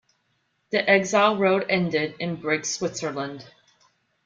[0.71, 3.45] The exile road ended in Brig, Switzerland.